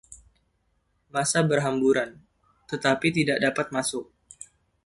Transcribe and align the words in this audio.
Massa 1.13 1.41
berhamburan, 1.49 2.09
tetapi 2.71 3.07
tidak 3.17 3.37
dapat 3.45 3.67
masuk. 3.75 4.05